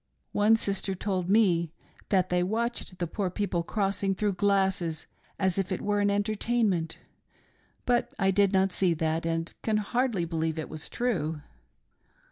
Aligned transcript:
One 0.31 0.55
sister 0.55 0.95
told 0.95 1.29
me 1.29 1.69
that 2.09 2.29
they 2.29 2.41
watched 2.41 2.97
the 2.97 3.05
poor 3.05 3.29
people 3.29 3.61
crossing, 3.61 4.15
through 4.15 4.33
glasses, 4.33 5.05
as 5.37 5.59
if 5.59 5.71
it 5.71 5.79
were 5.79 5.99
an 5.99 6.09
entertainment, 6.09 6.97
but 7.85 8.11
I 8.17 8.31
did 8.31 8.51
not 8.51 8.73
see 8.73 8.95
that, 8.95 9.27
and 9.27 9.53
can 9.61 9.77
hardly 9.77 10.25
believe 10.25 10.57
it 10.57 10.69
was 10.69 10.89
true. 10.89 11.41